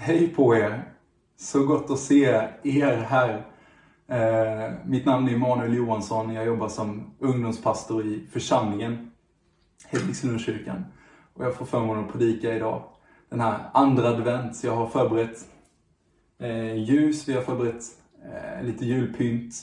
Hej 0.00 0.28
på 0.34 0.56
er! 0.56 0.82
Så 1.36 1.66
gott 1.66 1.90
att 1.90 1.98
se 1.98 2.48
er 2.62 2.96
här. 2.96 3.46
Eh, 4.06 4.74
mitt 4.86 5.06
namn 5.06 5.28
är 5.28 5.32
Emanuel 5.32 5.74
Johansson. 5.74 6.34
Jag 6.34 6.46
jobbar 6.46 6.68
som 6.68 7.14
ungdomspastor 7.18 8.06
i 8.06 8.26
församlingen 8.32 9.10
Hedvigslundskyrkan. 9.86 10.84
Och 11.34 11.44
jag 11.44 11.54
får 11.54 11.66
förmånen 11.66 12.04
att 12.04 12.12
predika 12.12 12.54
idag. 12.54 12.82
Den 13.28 13.40
här 13.40 13.70
andra 13.74 14.08
advent. 14.08 14.56
Så 14.56 14.66
jag 14.66 14.76
har 14.76 14.86
förberett 14.86 15.38
eh, 16.40 16.74
ljus, 16.74 17.28
vi 17.28 17.32
har 17.32 17.42
förberett 17.42 17.82
eh, 18.24 18.64
lite 18.64 18.84
julpynt. 18.84 19.54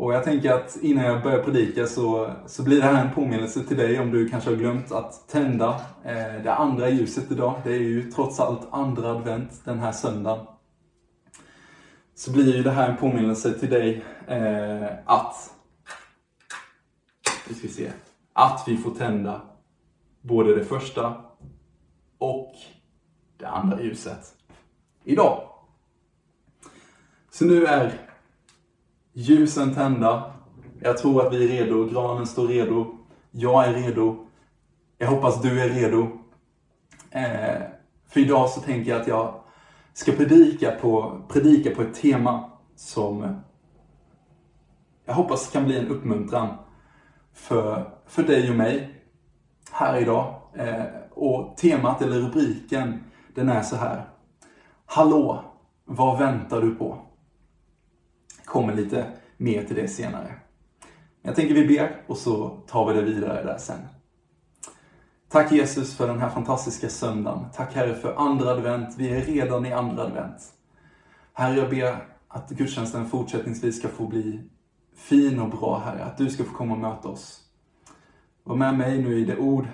Och 0.00 0.14
jag 0.14 0.24
tänker 0.24 0.52
att 0.52 0.76
innan 0.82 1.04
jag 1.04 1.22
börjar 1.22 1.42
predika 1.42 1.86
så, 1.86 2.34
så 2.46 2.62
blir 2.62 2.76
det 2.76 2.86
här 2.86 3.04
en 3.04 3.14
påminnelse 3.14 3.64
till 3.64 3.76
dig 3.76 4.00
om 4.00 4.10
du 4.10 4.28
kanske 4.28 4.50
har 4.50 4.56
glömt 4.56 4.92
att 4.92 5.28
tända 5.28 5.68
eh, 6.04 6.42
det 6.42 6.54
andra 6.54 6.88
ljuset 6.88 7.30
idag. 7.30 7.60
Det 7.64 7.70
är 7.70 7.80
ju 7.80 8.10
trots 8.10 8.40
allt 8.40 8.68
andra 8.70 9.10
advent 9.10 9.64
den 9.64 9.78
här 9.78 9.92
söndagen. 9.92 10.46
Så 12.14 12.32
blir 12.32 12.56
ju 12.56 12.62
det 12.62 12.70
här 12.70 12.90
en 12.90 12.96
påminnelse 12.96 13.52
till 13.52 13.70
dig 13.70 14.04
eh, 14.26 14.88
att, 15.04 15.54
vi 17.48 17.54
ska 17.54 17.68
se, 17.68 17.92
att 18.32 18.64
vi 18.66 18.76
får 18.76 18.90
tända 18.90 19.40
både 20.20 20.54
det 20.54 20.64
första 20.64 21.14
och 22.18 22.52
det 23.36 23.46
andra 23.46 23.82
ljuset 23.82 24.34
idag. 25.04 25.42
Så 27.30 27.44
nu 27.44 27.64
är 27.64 28.09
ljusen 29.12 29.74
tända. 29.74 30.32
Jag 30.80 30.98
tror 30.98 31.26
att 31.26 31.32
vi 31.32 31.44
är 31.44 31.48
redo. 31.48 31.84
Granen 31.84 32.26
står 32.26 32.48
redo. 32.48 32.98
Jag 33.30 33.64
är 33.64 33.72
redo. 33.72 34.26
Jag 34.98 35.08
hoppas 35.08 35.42
du 35.42 35.60
är 35.60 35.68
redo. 35.68 36.08
Eh, 37.10 37.62
för 38.08 38.20
idag 38.20 38.50
så 38.50 38.60
tänker 38.60 38.90
jag 38.90 39.00
att 39.00 39.08
jag 39.08 39.34
ska 39.92 40.12
predika 40.12 40.70
på, 40.70 41.20
predika 41.28 41.74
på 41.74 41.82
ett 41.82 41.94
tema 41.94 42.50
som 42.76 43.40
jag 45.04 45.14
hoppas 45.14 45.50
kan 45.50 45.64
bli 45.64 45.78
en 45.78 45.88
uppmuntran 45.88 46.48
för, 47.32 47.90
för 48.06 48.22
dig 48.22 48.50
och 48.50 48.56
mig 48.56 49.04
här 49.72 50.00
idag. 50.00 50.34
Eh, 50.54 50.84
och 51.10 51.56
temat, 51.56 52.02
eller 52.02 52.18
rubriken, 52.18 53.04
den 53.34 53.48
är 53.48 53.62
så 53.62 53.76
här. 53.76 54.04
Hallå, 54.86 55.44
vad 55.84 56.18
väntar 56.18 56.60
du 56.60 56.74
på? 56.74 56.98
Kommer 58.50 58.74
lite 58.74 59.06
mer 59.36 59.64
till 59.64 59.76
det 59.76 59.88
senare. 59.88 60.34
Jag 61.22 61.36
tänker 61.36 61.54
vi 61.54 61.66
ber 61.66 62.02
och 62.06 62.16
så 62.16 62.48
tar 62.66 62.88
vi 62.88 63.00
det 63.00 63.02
vidare 63.02 63.42
där 63.42 63.58
sen. 63.58 63.78
Tack 65.28 65.52
Jesus 65.52 65.96
för 65.96 66.08
den 66.08 66.18
här 66.18 66.30
fantastiska 66.30 66.88
söndagen. 66.88 67.44
Tack 67.54 67.74
Herre 67.74 67.94
för 67.94 68.14
andra 68.14 68.50
advent. 68.50 68.94
Vi 68.98 69.10
är 69.10 69.20
redan 69.20 69.66
i 69.66 69.72
andra 69.72 70.02
advent. 70.02 70.42
Herre, 71.32 71.56
jag 71.56 71.70
ber 71.70 71.96
att 72.28 72.50
gudstjänsten 72.50 73.08
fortsättningsvis 73.08 73.78
ska 73.78 73.88
få 73.88 74.06
bli 74.06 74.40
fin 74.94 75.38
och 75.38 75.50
bra, 75.50 75.82
Herre. 75.84 76.04
Att 76.04 76.18
du 76.18 76.30
ska 76.30 76.44
få 76.44 76.54
komma 76.54 76.74
och 76.74 76.80
möta 76.80 77.08
oss. 77.08 77.40
Var 78.44 78.56
med 78.56 78.78
mig 78.78 79.02
nu 79.02 79.18
i 79.18 79.24
det 79.24 79.36
ord 79.36 79.66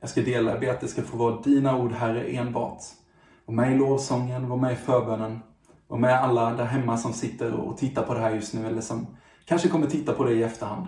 jag 0.00 0.10
ska 0.10 0.20
dela. 0.20 0.50
Jag 0.50 0.60
ber 0.60 0.70
att 0.70 0.80
det 0.80 0.88
ska 0.88 1.02
få 1.02 1.16
vara 1.16 1.40
dina 1.40 1.78
ord, 1.78 1.92
Herre, 1.92 2.22
enbart. 2.22 2.82
Var 3.44 3.54
med 3.54 3.72
i 3.72 3.78
lovsången, 3.78 4.48
var 4.48 4.56
med 4.56 4.72
i 4.72 4.76
förbönen. 4.76 5.40
Och 5.88 6.00
med 6.00 6.20
alla 6.20 6.50
där 6.50 6.64
hemma 6.64 6.96
som 6.96 7.12
sitter 7.12 7.52
och 7.52 7.76
tittar 7.76 8.02
på 8.02 8.14
det 8.14 8.20
här 8.20 8.30
just 8.30 8.54
nu 8.54 8.66
eller 8.66 8.80
som 8.80 9.06
kanske 9.44 9.68
kommer 9.68 9.86
titta 9.86 10.12
på 10.12 10.24
det 10.24 10.32
i 10.32 10.42
efterhand. 10.42 10.86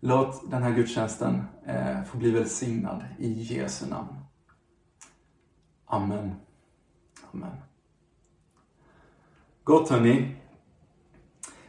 Låt 0.00 0.50
den 0.50 0.62
här 0.62 0.70
gudstjänsten 0.70 1.42
eh, 1.66 2.02
få 2.02 2.18
bli 2.18 2.30
välsignad 2.30 3.04
i 3.18 3.32
Jesu 3.32 3.86
namn. 3.86 4.08
Amen. 5.86 6.34
Amen. 7.32 7.56
Gott 9.64 9.90
hörni. 9.90 10.36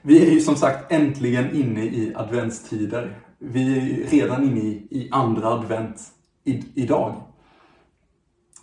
Vi 0.01 0.27
är 0.27 0.31
ju 0.31 0.39
som 0.39 0.55
sagt 0.55 0.91
äntligen 0.91 1.55
inne 1.55 1.83
i 1.83 2.13
adventstider. 2.15 3.19
Vi 3.37 3.77
är 3.77 3.81
ju 3.81 4.05
redan 4.05 4.43
inne 4.43 4.59
i, 4.59 4.87
i 4.91 5.09
andra 5.11 5.47
advent 5.47 6.01
i, 6.43 6.63
idag. 6.73 7.21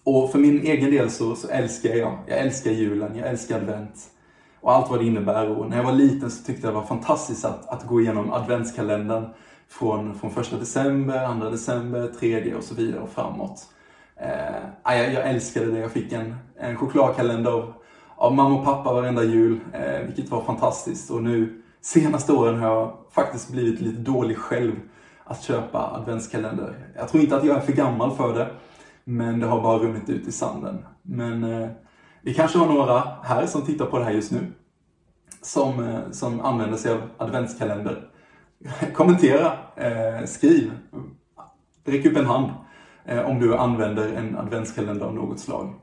Och 0.06 0.32
för 0.32 0.38
min 0.38 0.60
egen 0.60 0.90
del 0.90 1.10
så, 1.10 1.36
så 1.36 1.48
älskar 1.48 1.90
jag, 1.90 2.18
jag 2.26 2.38
älskar 2.38 2.70
julen, 2.70 3.16
jag 3.16 3.28
älskar 3.28 3.56
advent. 3.56 3.94
Och 4.60 4.72
allt 4.72 4.90
vad 4.90 4.98
det 4.98 5.04
innebär. 5.04 5.48
Och 5.48 5.70
när 5.70 5.76
jag 5.76 5.84
var 5.84 5.92
liten 5.92 6.30
så 6.30 6.44
tyckte 6.44 6.66
jag 6.66 6.74
det 6.74 6.80
var 6.80 6.86
fantastiskt 6.86 7.44
att, 7.44 7.68
att 7.68 7.86
gå 7.86 8.00
igenom 8.00 8.32
adventskalendern 8.32 9.24
från, 9.68 10.18
från 10.18 10.30
första 10.30 10.56
december, 10.56 11.24
andra 11.24 11.50
december, 11.50 12.12
tredje 12.20 12.54
och 12.54 12.64
så 12.64 12.74
vidare 12.74 13.00
och 13.00 13.08
framåt. 13.08 13.66
Eh, 14.16 14.96
jag, 14.96 15.12
jag 15.12 15.30
älskade 15.30 15.66
det. 15.66 15.78
Jag 15.78 15.92
fick 15.92 16.12
en, 16.12 16.34
en 16.58 16.76
chokladkalender 16.76 17.50
av, 17.50 17.72
av 18.16 18.34
mamma 18.34 18.58
och 18.58 18.64
pappa 18.64 18.92
varenda 18.92 19.24
jul, 19.24 19.60
eh, 19.72 20.06
vilket 20.06 20.30
var 20.30 20.42
fantastiskt. 20.42 21.10
Och 21.10 21.22
nu 21.22 21.62
senaste 21.80 22.32
åren 22.32 22.58
har 22.58 22.68
jag 22.68 22.96
faktiskt 23.10 23.50
blivit 23.50 23.80
lite 23.80 24.00
dålig 24.00 24.36
själv 24.36 24.72
att 25.24 25.42
köpa 25.42 25.78
adventskalender. 25.78 26.74
Jag 26.94 27.08
tror 27.08 27.22
inte 27.22 27.36
att 27.36 27.44
jag 27.44 27.56
är 27.56 27.60
för 27.60 27.72
gammal 27.72 28.16
för 28.16 28.34
det. 28.34 28.48
Men 29.08 29.40
det 29.40 29.46
har 29.46 29.62
bara 29.62 29.78
runnit 29.78 30.08
ut 30.08 30.28
i 30.28 30.32
sanden. 30.32 30.86
Men 31.02 31.44
eh, 31.44 31.68
vi 32.22 32.34
kanske 32.34 32.58
har 32.58 32.66
några 32.66 33.02
här 33.22 33.46
som 33.46 33.62
tittar 33.62 33.86
på 33.86 33.98
det 33.98 34.04
här 34.04 34.12
just 34.12 34.32
nu. 34.32 34.52
Som, 35.42 35.88
eh, 35.88 36.10
som 36.10 36.40
använder 36.40 36.76
sig 36.76 36.92
av 36.92 37.00
adventskalender. 37.16 38.08
Kommentera, 38.94 39.52
eh, 39.76 40.24
skriv, 40.26 40.72
räck 41.84 42.06
upp 42.06 42.16
en 42.16 42.26
hand 42.26 42.50
eh, 43.04 43.30
om 43.30 43.40
du 43.40 43.56
använder 43.56 44.12
en 44.12 44.36
adventskalender 44.36 45.06
av 45.06 45.14
något 45.14 45.40
slag. 45.40 45.74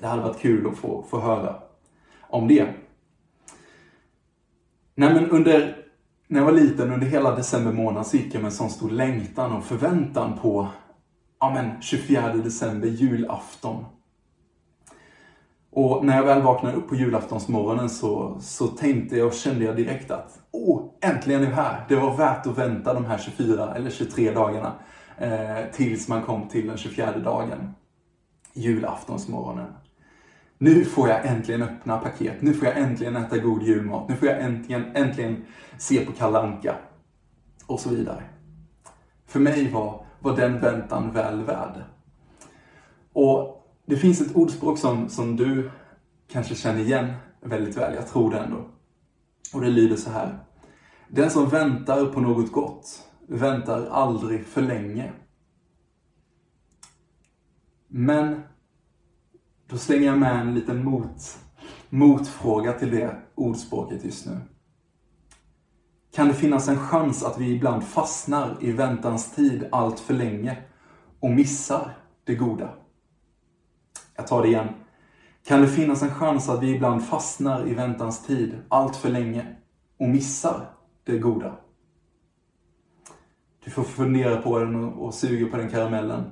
Det 0.00 0.06
hade 0.06 0.22
varit 0.22 0.40
kul 0.40 0.66
att 0.66 0.76
få, 0.78 1.04
få 1.10 1.20
höra 1.20 1.54
om 2.20 2.48
det. 2.48 2.74
Nej 4.94 5.14
men 5.14 5.30
under, 5.30 5.76
när 6.26 6.40
jag 6.40 6.46
var 6.46 6.52
liten, 6.52 6.92
under 6.92 7.06
hela 7.06 7.36
december 7.36 7.72
månad 7.72 8.06
så 8.06 8.16
gick 8.16 8.34
jag 8.34 8.42
med 8.42 8.48
en 8.48 8.56
sån 8.56 8.70
stor 8.70 8.90
längtan 8.90 9.52
och 9.52 9.64
förväntan 9.64 10.38
på 10.38 10.68
ja 11.40 11.50
men 11.54 11.82
24 11.82 12.32
december, 12.32 12.88
julafton. 12.88 13.84
Och 15.70 16.04
när 16.04 16.16
jag 16.16 16.24
väl 16.24 16.42
vaknade 16.42 16.76
upp 16.76 16.88
på 16.88 16.94
julaftonsmorgonen 16.94 17.90
så, 17.90 18.36
så 18.40 18.66
tänkte 18.66 19.16
jag 19.16 19.26
och 19.26 19.34
kände 19.34 19.64
jag 19.64 19.76
direkt 19.76 20.10
att 20.10 20.40
åh, 20.50 20.82
äntligen 21.00 21.42
är 21.42 21.46
vi 21.46 21.52
här. 21.52 21.84
Det 21.88 21.96
var 21.96 22.16
värt 22.16 22.46
att 22.46 22.58
vänta 22.58 22.94
de 22.94 23.04
här 23.04 23.18
24 23.18 23.74
eller 23.74 23.90
23 23.90 24.30
dagarna 24.30 24.72
eh, 25.18 25.72
tills 25.72 26.08
man 26.08 26.22
kom 26.22 26.48
till 26.48 26.66
den 26.66 26.76
24 26.76 27.18
dagen. 27.18 27.74
Julaftonsmorgonen. 28.52 29.72
Nu 30.58 30.84
får 30.84 31.08
jag 31.08 31.26
äntligen 31.26 31.62
öppna 31.62 31.98
paket. 31.98 32.42
Nu 32.42 32.54
får 32.54 32.68
jag 32.68 32.78
äntligen 32.78 33.16
äta 33.16 33.38
god 33.38 33.62
julmat. 33.62 34.08
Nu 34.08 34.16
får 34.16 34.28
jag 34.28 34.40
äntligen, 34.40 34.96
äntligen 34.96 35.44
se 35.78 36.04
på 36.04 36.12
Kalanka 36.12 36.76
Och 37.66 37.80
så 37.80 37.90
vidare. 37.90 38.22
För 39.26 39.40
mig 39.40 39.70
var 39.70 40.05
var 40.20 40.36
den 40.36 40.60
väntan 40.60 41.12
väl 41.12 41.42
värd. 41.42 41.84
Och 43.12 43.66
det 43.86 43.96
finns 43.96 44.20
ett 44.20 44.36
ordspråk 44.36 44.78
som, 44.78 45.08
som 45.08 45.36
du 45.36 45.70
kanske 46.28 46.54
känner 46.54 46.80
igen 46.80 47.12
väldigt 47.40 47.76
väl, 47.76 47.94
jag 47.94 48.08
tror 48.08 48.30
det 48.30 48.38
ändå. 48.38 48.64
Och 49.54 49.60
det 49.60 49.70
lyder 49.70 49.96
så 49.96 50.10
här. 50.10 50.38
Den 51.08 51.30
som 51.30 51.48
väntar 51.48 52.06
på 52.06 52.20
något 52.20 52.52
gott 52.52 53.02
väntar 53.26 53.86
aldrig 53.86 54.46
för 54.46 54.62
länge. 54.62 55.12
Men 57.88 58.42
då 59.66 59.78
slänger 59.78 60.06
jag 60.06 60.18
med 60.18 60.40
en 60.40 60.54
liten 60.54 60.84
mot, 60.84 61.38
motfråga 61.88 62.72
till 62.72 62.90
det 62.90 63.16
ordspråket 63.34 64.04
just 64.04 64.26
nu 64.26 64.40
kan 66.16 66.28
det 66.28 66.34
finnas 66.34 66.68
en 66.68 66.78
chans 66.78 67.22
att 67.22 67.38
vi 67.38 67.54
ibland 67.54 67.84
fastnar 67.84 68.56
i 68.60 68.72
väntans 68.72 69.34
tid 69.34 69.68
allt 69.72 70.00
för 70.00 70.14
länge 70.14 70.56
och 71.20 71.30
missar 71.30 71.96
det 72.24 72.34
goda. 72.34 72.70
Jag 74.16 74.26
tar 74.26 74.42
det 74.42 74.48
igen. 74.48 74.68
Kan 75.46 75.60
det 75.60 75.68
finnas 75.68 76.02
en 76.02 76.14
chans 76.14 76.48
att 76.48 76.62
vi 76.62 76.74
ibland 76.74 77.04
fastnar 77.04 77.68
i 77.68 77.74
väntans 77.74 78.26
tid 78.26 78.54
allt 78.68 78.96
för 78.96 79.08
länge 79.08 79.56
och 79.98 80.08
missar 80.08 80.70
det 81.04 81.18
goda? 81.18 81.56
Du 83.64 83.70
får 83.70 83.82
fundera 83.82 84.42
på 84.42 84.58
den 84.58 84.84
och 84.84 85.14
suga 85.14 85.50
på 85.50 85.56
den 85.56 85.70
karamellen. 85.70 86.30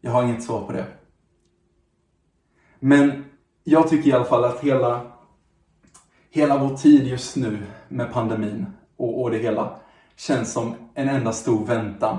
Jag 0.00 0.10
har 0.10 0.22
inget 0.22 0.44
svar 0.44 0.66
på 0.66 0.72
det. 0.72 0.86
Men 2.78 3.24
jag 3.64 3.88
tycker 3.88 4.10
i 4.10 4.12
alla 4.12 4.24
fall 4.24 4.44
att 4.44 4.60
hela, 4.60 5.12
hela 6.30 6.58
vår 6.58 6.76
tid 6.76 7.06
just 7.06 7.36
nu 7.36 7.58
med 7.88 8.12
pandemin 8.12 8.66
och, 9.02 9.22
och 9.22 9.30
det 9.30 9.38
hela 9.38 9.76
känns 10.16 10.52
som 10.52 10.74
en 10.94 11.08
enda 11.08 11.32
stor 11.32 11.66
väntan. 11.66 12.18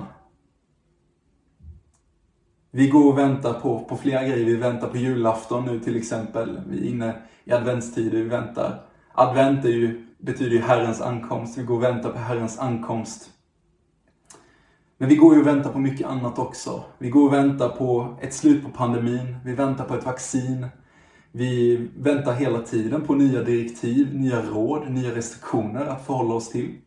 Vi 2.71 2.87
går 2.87 3.11
och 3.11 3.17
väntar 3.17 3.53
på, 3.53 3.79
på 3.79 3.97
flera 3.97 4.23
grejer. 4.23 4.45
Vi 4.45 4.55
väntar 4.55 4.87
på 4.87 4.97
julafton 4.97 5.65
nu 5.65 5.79
till 5.79 5.97
exempel. 5.97 6.61
Vi 6.67 6.87
är 6.87 6.91
inne 6.91 7.15
i 7.43 7.51
adventstider. 7.51 8.17
Vi 8.17 8.23
väntar. 8.23 8.81
Advent 9.13 9.65
är 9.65 9.69
ju, 9.69 10.07
betyder 10.17 10.51
ju 10.51 10.61
Herrens 10.61 11.01
ankomst. 11.01 11.57
Vi 11.57 11.63
går 11.63 11.75
och 11.75 11.83
väntar 11.83 12.09
på 12.09 12.17
Herrens 12.17 12.59
ankomst. 12.59 13.29
Men 14.97 15.09
vi 15.09 15.15
går 15.15 15.33
ju 15.33 15.41
och 15.41 15.47
väntar 15.47 15.71
på 15.71 15.79
mycket 15.79 16.07
annat 16.07 16.39
också. 16.39 16.83
Vi 16.97 17.09
går 17.09 17.27
och 17.27 17.33
väntar 17.33 17.69
på 17.69 18.17
ett 18.21 18.33
slut 18.33 18.63
på 18.63 18.69
pandemin. 18.69 19.37
Vi 19.45 19.55
väntar 19.55 19.85
på 19.85 19.95
ett 19.95 20.05
vaccin. 20.05 20.67
Vi 21.35 21.87
väntar 21.97 22.33
hela 22.33 22.61
tiden 22.61 23.01
på 23.01 23.15
nya 23.15 23.43
direktiv, 23.43 24.15
nya 24.15 24.41
råd, 24.41 24.91
nya 24.91 25.15
restriktioner 25.15 25.85
att 25.85 26.05
förhålla 26.05 26.33
oss 26.33 26.49
till. 26.49 26.81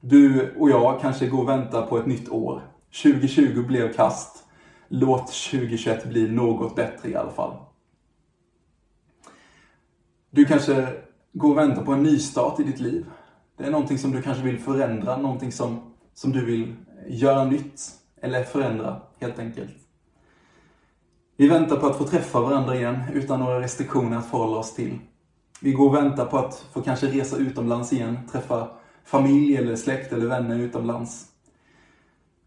Du 0.00 0.54
och 0.58 0.70
jag 0.70 1.00
kanske 1.00 1.26
går 1.26 1.42
och 1.42 1.48
väntar 1.48 1.86
på 1.86 1.98
ett 1.98 2.06
nytt 2.06 2.28
år. 2.28 2.62
2020 3.02 3.62
blev 3.66 3.92
kast. 3.92 4.44
Låt 4.88 5.26
2021 5.26 6.08
bli 6.08 6.28
något 6.28 6.76
bättre 6.76 7.10
i 7.10 7.16
alla 7.16 7.30
fall. 7.30 7.56
Du 10.30 10.44
kanske 10.44 10.88
går 11.32 11.50
och 11.50 11.58
väntar 11.58 11.84
på 11.84 11.92
en 11.92 12.02
nystart 12.02 12.60
i 12.60 12.62
ditt 12.62 12.80
liv. 12.80 13.06
Det 13.56 13.64
är 13.64 13.70
någonting 13.70 13.98
som 13.98 14.10
du 14.10 14.22
kanske 14.22 14.42
vill 14.42 14.58
förändra, 14.58 15.16
någonting 15.16 15.52
som, 15.52 15.94
som 16.14 16.32
du 16.32 16.44
vill 16.44 16.76
göra 17.08 17.44
nytt 17.44 17.80
eller 18.20 18.44
förändra 18.44 19.00
helt 19.20 19.38
enkelt. 19.38 19.87
Vi 21.40 21.48
väntar 21.48 21.76
på 21.76 21.86
att 21.86 21.98
få 21.98 22.04
träffa 22.04 22.40
varandra 22.40 22.76
igen 22.76 23.02
utan 23.12 23.40
några 23.40 23.60
restriktioner 23.60 24.16
att 24.16 24.30
förhålla 24.30 24.56
oss 24.56 24.74
till. 24.74 24.98
Vi 25.60 25.72
går 25.72 25.88
och 25.88 25.94
väntar 25.94 26.24
på 26.24 26.38
att 26.38 26.66
få 26.72 26.82
kanske 26.82 27.06
resa 27.06 27.36
utomlands 27.36 27.92
igen, 27.92 28.18
träffa 28.32 28.68
familj 29.04 29.56
eller 29.56 29.76
släkt 29.76 30.12
eller 30.12 30.26
vänner 30.26 30.58
utomlands. 30.58 31.26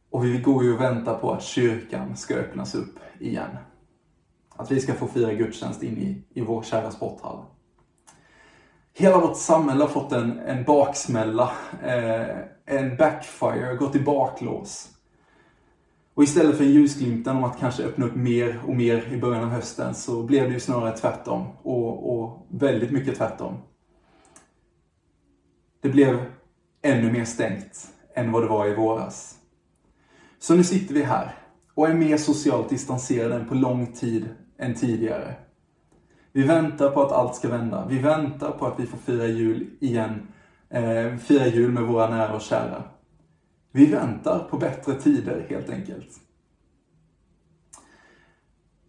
Och 0.09 0.25
vi 0.25 0.38
går 0.38 0.63
ju 0.63 0.73
och 0.73 0.81
väntar 0.81 1.17
på 1.17 1.31
att 1.31 1.43
kyrkan 1.43 2.17
ska 2.17 2.35
öppnas 2.35 2.75
upp 2.75 2.99
igen. 3.19 3.57
Att 4.55 4.71
vi 4.71 4.79
ska 4.79 4.93
få 4.93 5.07
fira 5.07 5.33
gudstjänst 5.33 5.83
in 5.83 5.97
i, 5.97 6.23
i 6.39 6.41
vår 6.41 6.63
kära 6.63 6.91
sporthall. 6.91 7.45
Hela 8.93 9.19
vårt 9.19 9.38
samhälle 9.38 9.83
har 9.83 9.89
fått 9.89 10.11
en, 10.11 10.39
en 10.39 10.63
baksmälla, 10.63 11.51
eh, 11.83 12.38
en 12.65 12.97
backfire, 12.97 13.75
gått 13.75 13.95
i 13.95 13.99
baklås. 13.99 14.89
Och 16.13 16.24
istället 16.24 16.58
för 16.58 16.63
ljusglimten 16.63 17.38
om 17.38 17.44
att 17.44 17.60
kanske 17.60 17.84
öppna 17.84 18.06
upp 18.06 18.16
mer 18.16 18.60
och 18.68 18.75
mer 18.75 19.13
i 19.13 19.18
början 19.18 19.44
av 19.44 19.50
hösten 19.50 19.96
så 19.96 20.24
blev 20.24 20.48
det 20.48 20.54
ju 20.54 20.60
snarare 20.60 20.98
tvärtom. 20.98 21.48
Och, 21.63 22.19
och 22.19 22.48
väldigt 22.50 22.92
mycket 22.92 23.18
tvärtom. 23.18 23.58
Det 25.81 25.90
blev 25.90 26.25
ännu 26.81 27.12
mer 27.12 27.25
stängt 27.25 27.88
än 28.16 28.31
vad 28.31 28.44
det 28.44 28.48
var 28.48 28.68
i 28.68 28.75
våras. 28.75 29.36
Så 30.40 30.56
nu 30.56 30.63
sitter 30.63 30.94
vi 30.94 31.04
här 31.04 31.36
och 31.74 31.90
är 31.90 31.94
mer 31.94 32.18
socialt 32.18 32.69
distanserade 32.69 33.36
än 33.36 33.48
på 33.48 33.56
lång 33.56 33.94
tid 33.94 34.30
än 34.58 34.75
tidigare. 34.75 35.36
Vi 36.31 36.44
väntar 36.44 36.92
på 36.92 37.02
att 37.02 37.12
allt 37.12 37.36
ska 37.36 37.50
vända. 37.50 37.86
Vi 37.90 38.00
väntar 38.00 38.52
på 38.52 38.66
att 38.66 38.80
vi 38.80 38.86
får 38.86 38.98
fira 38.98 39.28
jul 39.28 39.69
igen. 39.80 40.28
Eh, 40.69 41.18
fira 41.18 41.48
jul 41.48 41.72
med 41.72 41.84
våra 41.84 42.10
nära 42.10 42.34
och 42.34 42.42
kära. 42.42 42.84
Vi 43.71 43.85
väntar 43.85 44.39
på 44.39 44.57
bättre 44.57 44.95
tider 44.95 45.45
helt 45.50 45.69
enkelt. 45.69 46.19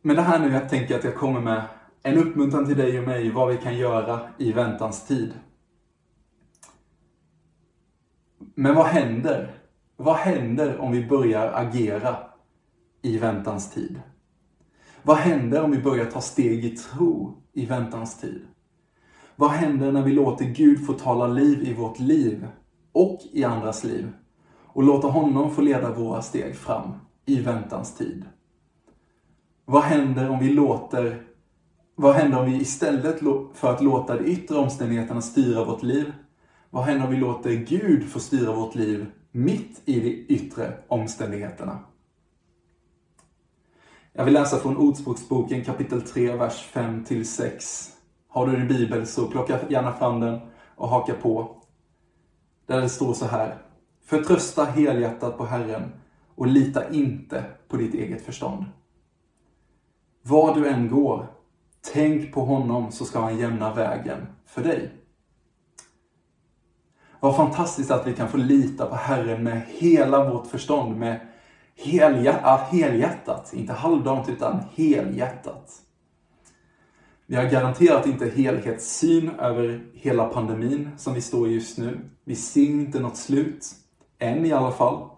Men 0.02 0.16
det 0.16 0.22
här 0.22 0.38
nu, 0.38 0.52
jag 0.52 0.68
tänker 0.68 0.98
att 0.98 1.04
jag 1.04 1.16
kommer 1.16 1.40
med 1.40 1.64
en 2.02 2.18
uppmuntran 2.18 2.66
till 2.66 2.76
dig 2.76 2.98
och 2.98 3.04
mig 3.04 3.30
vad 3.30 3.48
vi 3.48 3.58
kan 3.58 3.76
göra 3.76 4.28
i 4.38 4.52
väntans 4.52 5.06
tid. 5.06 5.32
Men 8.54 8.74
vad 8.74 8.86
händer? 8.86 9.54
Vad 9.96 10.16
händer 10.16 10.78
om 10.78 10.92
vi 10.92 11.06
börjar 11.06 11.52
agera 11.52 12.16
i 13.02 13.18
väntans 13.18 13.70
tid? 13.70 14.00
Vad 15.02 15.16
händer 15.16 15.62
om 15.62 15.70
vi 15.70 15.78
börjar 15.78 16.06
ta 16.06 16.20
steg 16.20 16.64
i 16.64 16.76
tro 16.76 17.42
i 17.52 17.66
väntans 17.66 18.20
tid? 18.20 18.46
Vad 19.36 19.50
händer 19.50 19.92
när 19.92 20.02
vi 20.02 20.12
låter 20.12 20.44
Gud 20.44 20.86
få 20.86 20.92
tala 20.92 21.26
liv 21.26 21.62
i 21.62 21.74
vårt 21.74 21.98
liv 21.98 22.48
och 22.92 23.20
i 23.32 23.44
andras 23.44 23.84
liv 23.84 24.12
och 24.72 24.82
låter 24.82 25.08
honom 25.08 25.50
få 25.50 25.60
leda 25.60 25.92
våra 25.92 26.22
steg 26.22 26.56
fram 26.56 26.92
i 27.26 27.40
väntans 27.40 27.94
tid? 27.94 28.24
Vad 29.64 29.82
händer 29.82 30.30
om 30.30 30.38
vi 30.38 30.48
låter 30.48 31.22
vad 31.94 32.14
händer 32.14 32.38
om 32.38 32.44
vi 32.50 32.60
istället 32.60 33.20
för 33.54 33.72
att 33.72 33.82
låta 33.82 34.16
de 34.16 34.24
yttre 34.24 34.56
omständigheterna 34.56 35.22
styra 35.22 35.64
vårt 35.64 35.82
liv, 35.82 36.12
vad 36.70 36.84
händer 36.84 37.04
om 37.04 37.10
vi 37.10 37.16
låter 37.16 37.50
Gud 37.50 38.10
få 38.10 38.20
styra 38.20 38.52
vårt 38.52 38.74
liv 38.74 39.06
mitt 39.30 39.82
i 39.84 40.00
de 40.00 40.34
yttre 40.34 40.72
omständigheterna? 40.88 41.78
Jag 44.12 44.24
vill 44.24 44.34
läsa 44.34 44.56
från 44.56 44.76
Ordspråksboken 44.76 45.64
kapitel 45.64 46.02
3, 46.02 46.36
vers 46.36 46.68
5-6. 46.72 47.88
Har 48.28 48.46
du 48.46 48.56
din 48.56 48.68
bibel 48.68 49.06
så 49.06 49.26
plocka 49.26 49.60
gärna 49.68 49.92
fram 49.92 50.20
den 50.20 50.40
och 50.76 50.88
haka 50.88 51.14
på. 51.14 51.56
Där 52.66 52.80
det 52.80 52.88
står 52.88 53.14
så 53.14 53.26
här. 53.26 53.58
Förtrösta 54.12 54.64
helhjärtat 54.64 55.38
på 55.38 55.44
Herren 55.44 55.92
och 56.34 56.46
lita 56.46 56.90
inte 56.90 57.44
på 57.68 57.76
ditt 57.76 57.94
eget 57.94 58.24
förstånd. 58.24 58.64
Var 60.22 60.54
du 60.54 60.68
än 60.68 60.88
går, 60.88 61.26
tänk 61.92 62.32
på 62.32 62.44
honom 62.44 62.92
så 62.92 63.04
ska 63.04 63.20
han 63.20 63.38
jämna 63.38 63.74
vägen 63.74 64.26
för 64.46 64.62
dig. 64.62 64.92
Vad 67.20 67.36
fantastiskt 67.36 67.90
att 67.90 68.06
vi 68.06 68.14
kan 68.14 68.28
få 68.28 68.36
lita 68.36 68.86
på 68.86 68.94
Herren 68.94 69.42
med 69.42 69.62
hela 69.68 70.30
vårt 70.30 70.46
förstånd, 70.46 70.96
med 70.96 71.20
helhjärtat, 71.76 72.72
helhjärtat. 72.72 73.52
Inte 73.54 73.72
halvdant 73.72 74.28
utan 74.28 74.60
helhjärtat. 74.74 75.72
Vi 77.26 77.36
har 77.36 77.44
garanterat 77.44 78.06
inte 78.06 78.28
helhetssyn 78.28 79.30
över 79.30 79.86
hela 79.94 80.24
pandemin 80.24 80.90
som 80.96 81.14
vi 81.14 81.20
står 81.20 81.48
i 81.48 81.52
just 81.52 81.78
nu. 81.78 82.00
Vi 82.24 82.36
ser 82.36 82.70
inte 82.70 83.00
något 83.00 83.16
slut. 83.16 83.78
Än 84.22 84.46
i 84.46 84.52
alla 84.52 84.70
fall. 84.70 85.08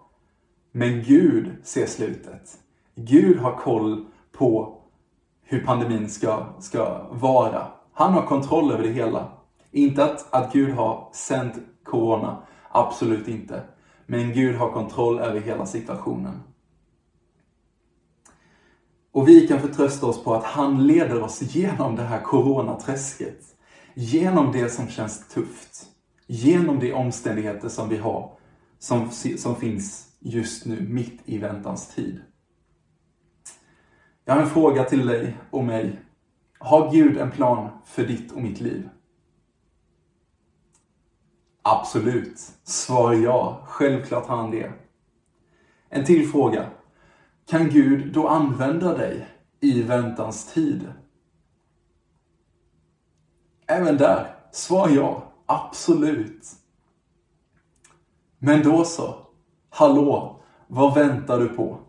Men 0.71 1.03
Gud 1.03 1.55
ser 1.63 1.85
slutet. 1.85 2.59
Gud 2.95 3.39
har 3.39 3.51
koll 3.51 4.05
på 4.31 4.77
hur 5.43 5.65
pandemin 5.65 6.09
ska, 6.09 6.45
ska 6.59 7.07
vara. 7.11 7.67
Han 7.93 8.13
har 8.13 8.21
kontroll 8.21 8.71
över 8.71 8.83
det 8.83 8.91
hela. 8.91 9.27
Inte 9.71 10.05
att, 10.05 10.33
att 10.33 10.53
Gud 10.53 10.73
har 10.73 11.09
sänt 11.13 11.53
corona, 11.83 12.37
absolut 12.69 13.27
inte. 13.27 13.63
Men 14.05 14.33
Gud 14.33 14.55
har 14.55 14.71
kontroll 14.71 15.19
över 15.19 15.39
hela 15.39 15.65
situationen. 15.65 16.43
Och 19.11 19.27
vi 19.27 19.47
kan 19.47 19.59
förtrösta 19.59 20.05
oss 20.05 20.23
på 20.23 20.33
att 20.33 20.43
han 20.43 20.87
leder 20.87 21.23
oss 21.23 21.41
genom 21.41 21.95
det 21.95 22.03
här 22.03 22.21
coronaträsket. 22.21 23.39
Genom 23.93 24.51
det 24.51 24.69
som 24.69 24.87
känns 24.87 25.27
tufft. 25.27 25.85
Genom 26.27 26.79
de 26.79 26.93
omständigheter 26.93 27.69
som 27.69 27.89
vi 27.89 27.97
har, 27.97 28.31
som, 28.85 29.09
som 29.37 29.55
finns 29.55 30.15
just 30.19 30.65
nu, 30.65 30.81
mitt 30.81 31.21
i 31.25 31.37
väntans 31.37 31.95
tid. 31.95 32.21
Jag 34.25 34.33
har 34.33 34.41
en 34.41 34.49
fråga 34.49 34.83
till 34.83 35.05
dig 35.05 35.37
och 35.51 35.63
mig. 35.63 35.99
Har 36.59 36.91
Gud 36.91 37.17
en 37.17 37.31
plan 37.31 37.69
för 37.85 38.07
ditt 38.07 38.31
och 38.31 38.41
mitt 38.41 38.61
liv? 38.61 38.89
Absolut. 41.61 42.39
Svar 42.63 43.13
ja. 43.13 43.63
Självklart 43.65 44.27
har 44.27 44.37
han 44.37 44.51
det. 44.51 44.73
En 45.89 46.05
till 46.05 46.29
fråga. 46.29 46.69
Kan 47.45 47.69
Gud 47.69 48.13
då 48.13 48.27
använda 48.27 48.97
dig 48.97 49.27
i 49.59 49.81
väntans 49.81 50.53
tid? 50.53 50.93
Även 53.67 53.97
där, 53.97 54.35
svar 54.51 54.89
ja. 54.89 55.31
Absolut. 55.45 56.64
Men 58.45 58.63
då 58.63 58.85
så. 58.85 59.15
Hallå, 59.69 60.39
vad 60.67 60.95
väntar 60.95 61.39
du 61.39 61.47
på? 61.47 61.79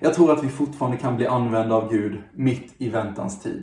Jag 0.00 0.14
tror 0.14 0.32
att 0.32 0.44
vi 0.44 0.48
fortfarande 0.48 0.96
kan 0.96 1.16
bli 1.16 1.26
använda 1.26 1.74
av 1.74 1.90
Gud 1.90 2.22
mitt 2.32 2.74
i 2.78 2.88
väntans 2.88 3.42
tid. 3.42 3.62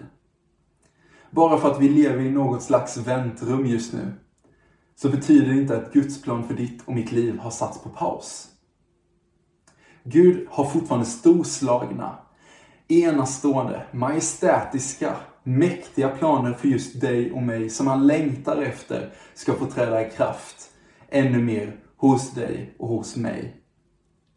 Bara 1.29 1.57
för 1.57 1.71
att 1.71 1.79
vi 1.79 1.89
lever 1.89 2.23
i 2.23 2.31
något 2.31 2.63
slags 2.63 2.97
väntrum 2.97 3.65
just 3.65 3.93
nu, 3.93 4.13
så 4.95 5.09
betyder 5.09 5.53
det 5.53 5.61
inte 5.61 5.77
att 5.77 5.93
Guds 5.93 6.21
plan 6.21 6.47
för 6.47 6.53
ditt 6.53 6.81
och 6.85 6.93
mitt 6.93 7.11
liv 7.11 7.37
har 7.37 7.51
satts 7.51 7.83
på 7.83 7.89
paus. 7.89 8.47
Gud 10.03 10.47
har 10.49 10.65
fortfarande 10.65 11.05
storslagna, 11.05 12.15
enastående, 12.87 13.85
majestätiska, 13.91 15.15
mäktiga 15.43 16.09
planer 16.09 16.53
för 16.53 16.67
just 16.67 17.01
dig 17.01 17.31
och 17.31 17.43
mig 17.43 17.69
som 17.69 17.87
han 17.87 18.07
längtar 18.07 18.61
efter 18.61 19.13
ska 19.33 19.53
få 19.53 19.65
träda 19.65 20.07
i 20.07 20.11
kraft 20.11 20.71
ännu 21.09 21.43
mer 21.43 21.79
hos 21.97 22.31
dig 22.31 22.75
och 22.79 22.87
hos 22.87 23.15
mig. 23.15 23.61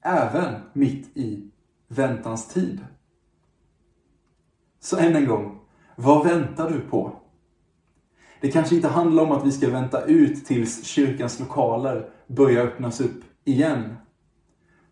Även 0.03 0.55
mitt 0.73 1.17
i 1.17 1.51
väntans 1.89 2.49
tid. 2.49 2.81
Så 4.81 4.97
än 4.97 5.17
en 5.17 5.27
gång, 5.27 5.61
vad 5.97 6.25
väntar 6.25 6.71
du 6.71 6.81
på? 6.81 7.13
Det 8.41 8.51
kanske 8.51 8.75
inte 8.75 8.89
handlar 8.89 9.23
om 9.23 9.33
att 9.33 9.47
vi 9.47 9.53
ska 9.53 9.71
vänta 9.71 10.05
ut 10.05 10.47
tills 10.47 10.85
kyrkans 10.85 11.41
lokaler 11.41 12.11
börjar 12.27 12.67
öppnas 12.67 13.01
upp 13.01 13.25
igen. 13.45 13.97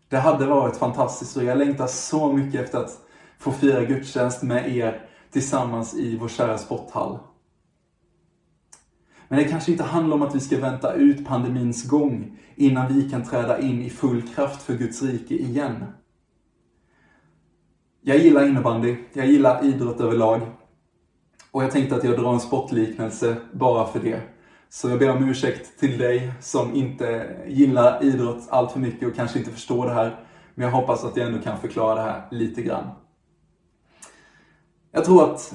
Det 0.09 0.17
hade 0.17 0.45
varit 0.45 0.77
fantastiskt 0.77 1.37
och 1.37 1.43
jag 1.43 1.57
längtar 1.57 1.87
så 1.87 2.33
mycket 2.33 2.61
efter 2.61 2.77
att 2.77 2.99
få 3.39 3.51
fira 3.51 3.83
gudstjänst 3.83 4.43
med 4.43 4.75
er 4.75 5.09
tillsammans 5.31 5.93
i 5.93 6.17
vår 6.17 6.27
kära 6.27 6.57
sporthall. 6.57 7.19
Men 9.27 9.39
det 9.39 9.45
kanske 9.45 9.71
inte 9.71 9.83
handlar 9.83 10.15
om 10.15 10.21
att 10.21 10.35
vi 10.35 10.39
ska 10.39 10.59
vänta 10.59 10.93
ut 10.93 11.25
pandemins 11.25 11.89
gång 11.89 12.39
innan 12.55 12.93
vi 12.93 13.09
kan 13.09 13.23
träda 13.23 13.59
in 13.59 13.81
i 13.81 13.89
full 13.89 14.21
kraft 14.21 14.61
för 14.61 14.73
Guds 14.73 15.01
rike 15.01 15.35
igen. 15.35 15.85
Jag 18.01 18.17
gillar 18.17 18.47
innebandy, 18.47 18.97
jag 19.13 19.27
gillar 19.27 19.65
idrott 19.65 20.01
överlag. 20.01 20.41
Och 21.51 21.63
jag 21.63 21.71
tänkte 21.71 21.95
att 21.95 22.03
jag 22.03 22.19
drar 22.19 22.33
en 22.33 22.39
sportliknelse 22.39 23.37
bara 23.51 23.87
för 23.87 23.99
det. 23.99 24.21
Så 24.69 24.89
jag 24.89 24.99
ber 24.99 25.09
om 25.09 25.29
ursäkt 25.29 25.79
till 25.79 25.97
dig 25.97 26.31
som 26.41 26.75
inte 26.75 27.37
gillar 27.47 28.03
idrott 28.03 28.47
allt 28.49 28.71
för 28.71 28.79
mycket 28.79 29.07
och 29.07 29.15
kanske 29.15 29.39
inte 29.39 29.51
förstår 29.51 29.85
det 29.85 29.93
här. 29.93 30.19
Men 30.55 30.65
jag 30.65 30.71
hoppas 30.71 31.03
att 31.03 31.17
jag 31.17 31.27
ändå 31.27 31.41
kan 31.41 31.59
förklara 31.59 31.95
det 31.95 32.01
här 32.01 32.27
lite 32.31 32.61
grann. 32.61 32.89
Jag 34.91 35.05
tror 35.05 35.31
att 35.31 35.53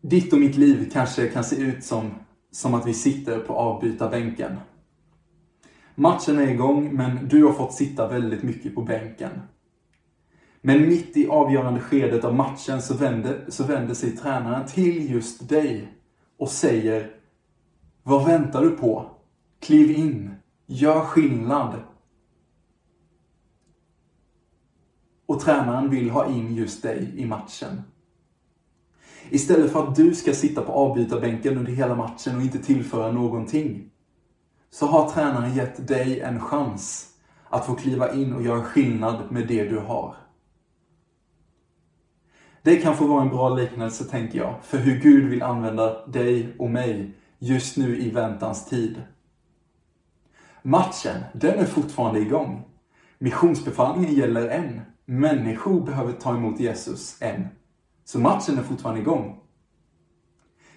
ditt 0.00 0.32
och 0.32 0.38
mitt 0.38 0.56
liv 0.56 0.90
kanske 0.92 1.28
kan 1.28 1.44
se 1.44 1.56
ut 1.56 1.84
som, 1.84 2.10
som 2.50 2.74
att 2.74 2.86
vi 2.86 2.94
sitter 2.94 3.38
på 3.38 3.52
avbytarbänken. 3.52 4.56
Matchen 5.94 6.38
är 6.38 6.48
igång, 6.48 6.94
men 6.94 7.28
du 7.28 7.44
har 7.44 7.52
fått 7.52 7.74
sitta 7.74 8.08
väldigt 8.08 8.42
mycket 8.42 8.74
på 8.74 8.82
bänken. 8.82 9.30
Men 10.60 10.88
mitt 10.88 11.16
i 11.16 11.28
avgörande 11.28 11.80
skedet 11.80 12.24
av 12.24 12.34
matchen 12.34 12.82
så 12.82 12.94
vänder, 12.94 13.44
så 13.48 13.64
vänder 13.64 13.94
sig 13.94 14.16
tränaren 14.16 14.66
till 14.66 15.10
just 15.10 15.48
dig 15.48 15.92
och 16.38 16.48
säger 16.48 17.10
Vad 18.02 18.26
väntar 18.26 18.62
du 18.62 18.70
på? 18.70 19.10
Kliv 19.60 19.90
in, 19.90 20.34
gör 20.66 21.00
skillnad. 21.00 21.74
Och 25.26 25.40
tränaren 25.40 25.90
vill 25.90 26.10
ha 26.10 26.26
in 26.26 26.54
just 26.54 26.82
dig 26.82 27.12
i 27.16 27.26
matchen. 27.26 27.82
Istället 29.30 29.72
för 29.72 29.88
att 29.88 29.96
du 29.96 30.14
ska 30.14 30.34
sitta 30.34 30.62
på 30.62 30.72
avbytarbänken 30.72 31.58
under 31.58 31.72
hela 31.72 31.94
matchen 31.94 32.36
och 32.36 32.42
inte 32.42 32.58
tillföra 32.58 33.12
någonting. 33.12 33.90
Så 34.70 34.86
har 34.86 35.10
tränaren 35.10 35.54
gett 35.54 35.88
dig 35.88 36.20
en 36.20 36.40
chans 36.40 37.06
att 37.48 37.66
få 37.66 37.74
kliva 37.74 38.12
in 38.12 38.32
och 38.32 38.42
göra 38.42 38.62
skillnad 38.62 39.30
med 39.30 39.48
det 39.48 39.64
du 39.64 39.78
har. 39.78 40.16
Det 42.62 42.76
kan 42.76 42.96
få 42.96 43.06
vara 43.06 43.22
en 43.22 43.28
bra 43.28 43.48
liknelse, 43.48 44.04
tänker 44.04 44.38
jag, 44.38 44.54
för 44.62 44.78
hur 44.78 45.00
Gud 45.00 45.30
vill 45.30 45.42
använda 45.42 46.06
dig 46.06 46.54
och 46.58 46.70
mig 46.70 47.14
just 47.38 47.76
nu 47.76 47.98
i 47.98 48.10
väntans 48.10 48.66
tid. 48.66 49.02
Matchen, 50.62 51.22
den 51.32 51.58
är 51.58 51.64
fortfarande 51.64 52.20
igång. 52.20 52.64
Missionsbefallningen 53.18 54.14
gäller 54.14 54.48
än. 54.48 54.80
Människor 55.04 55.80
behöver 55.80 56.12
ta 56.12 56.34
emot 56.36 56.60
Jesus 56.60 57.22
än. 57.22 57.48
Så 58.10 58.18
matchen 58.18 58.58
är 58.58 58.62
fortfarande 58.62 59.00
igång. 59.00 59.40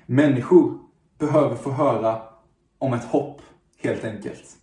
Människor 0.05 0.79
behöver 1.17 1.55
få 1.55 1.71
höra 1.71 2.21
om 2.77 2.93
ett 2.93 3.03
hopp, 3.03 3.41
helt 3.77 4.03
enkelt. 4.03 4.57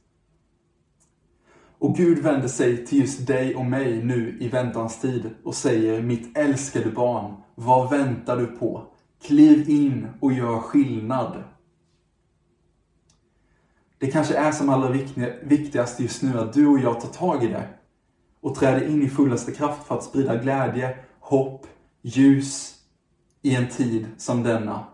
Och 1.79 1.97
Gud 1.97 2.19
vänder 2.19 2.49
sig 2.49 2.87
till 2.87 2.99
just 2.99 3.27
dig 3.27 3.55
och 3.55 3.65
mig 3.65 4.05
nu 4.05 4.37
i 4.41 4.49
väntans 4.49 5.01
tid 5.01 5.31
och 5.45 5.55
säger 5.55 6.03
Mitt 6.03 6.39
älskade 6.39 6.91
barn, 6.91 7.35
vad 7.55 7.91
väntar 7.91 8.37
du 8.37 8.47
på? 8.47 8.83
Kliv 9.23 9.71
in 9.71 10.07
och 10.21 10.33
gör 10.33 10.59
skillnad. 10.59 11.45
Det 13.99 14.11
kanske 14.11 14.35
är 14.35 14.53
som 14.53 14.69
allra 14.69 14.89
viktigast 15.43 16.01
just 16.01 16.23
nu 16.23 16.39
att 16.39 16.53
du 16.53 16.67
och 16.67 16.79
jag 16.79 17.01
tar 17.01 17.09
tag 17.09 17.45
i 17.45 17.49
det 17.49 17.69
och 18.41 18.55
träder 18.55 18.89
in 18.89 19.03
i 19.03 19.09
fullaste 19.09 19.53
kraft 19.53 19.87
för 19.87 19.95
att 19.95 20.05
sprida 20.05 20.37
glädje, 20.37 20.97
hopp, 21.21 21.67
ljus 22.03 22.77
i 23.43 23.55
en 23.55 23.69
tid 23.69 24.07
som 24.17 24.43
denna. 24.43 24.85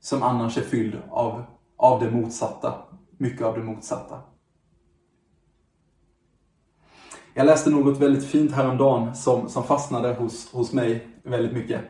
Som 0.00 0.22
annars 0.22 0.58
är 0.58 0.62
fylld 0.62 1.02
av, 1.10 1.44
av 1.76 2.00
det 2.00 2.10
motsatta. 2.10 2.74
Mycket 3.18 3.46
av 3.46 3.58
det 3.58 3.64
motsatta. 3.64 4.20
Jag 7.34 7.46
läste 7.46 7.70
något 7.70 7.98
väldigt 7.98 8.24
fint 8.24 8.52
häromdagen 8.52 9.14
som, 9.14 9.48
som 9.48 9.64
fastnade 9.64 10.14
hos, 10.14 10.52
hos 10.52 10.72
mig 10.72 11.08
väldigt 11.22 11.52
mycket. 11.52 11.80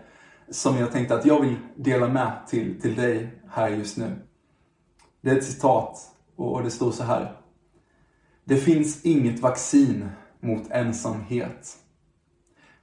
Som 0.50 0.76
jag 0.76 0.92
tänkte 0.92 1.14
att 1.14 1.26
jag 1.26 1.40
vill 1.40 1.56
dela 1.76 2.08
med 2.08 2.32
till, 2.48 2.80
till 2.80 2.94
dig 2.94 3.42
här 3.48 3.68
just 3.68 3.96
nu. 3.96 4.16
Det 5.20 5.30
är 5.30 5.36
ett 5.36 5.44
citat 5.44 5.98
och, 6.36 6.52
och 6.52 6.62
det 6.62 6.70
står 6.70 6.90
så 6.90 7.02
här. 7.02 7.36
Det 8.44 8.56
finns 8.56 9.04
inget 9.04 9.40
vaccin 9.40 10.08
mot 10.40 10.70
ensamhet. 10.70 11.81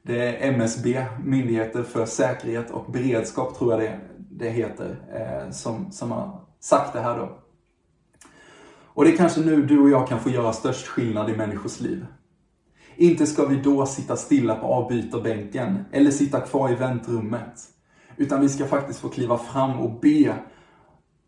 Det 0.02 0.28
är 0.28 0.54
MSB, 0.54 1.06
Myndigheten 1.24 1.86
för 1.86 2.06
säkerhet 2.06 2.72
och 2.72 2.92
beredskap 2.92 3.58
tror 3.58 3.72
jag 3.72 3.80
det, 3.82 4.00
det 4.18 4.50
heter, 4.50 4.96
eh, 5.14 5.52
som, 5.52 5.92
som 5.92 6.12
har 6.12 6.42
sagt 6.60 6.94
det 6.94 7.00
här 7.00 7.18
då. 7.18 7.40
Och 9.00 9.06
det 9.06 9.12
är 9.12 9.18
kanske 9.18 9.42
nu 9.42 9.66
du 9.66 9.80
och 9.80 9.90
jag 9.90 10.08
kan 10.08 10.20
få 10.20 10.30
göra 10.30 10.54
störst 10.54 10.88
skillnad 10.88 11.30
i 11.30 11.38
människors 11.38 11.80
liv. 11.80 12.06
Inte 12.96 13.26
ska 13.26 13.46
vi 13.46 13.56
då 13.56 13.86
sitta 13.86 14.16
stilla 14.16 14.56
på 14.56 14.68
avbytarbänken 14.68 15.86
eller 15.92 16.12
sitta 16.12 16.42
kvar 16.42 16.72
i 16.72 16.76
väntrummet. 16.76 17.64
Utan 18.18 18.42
vi 18.42 18.50
ska 18.50 18.66
faktiskt 18.66 19.00
få 19.00 19.10
kliva 19.10 19.38
fram 19.38 19.80
och 19.80 20.00
be 20.00 20.36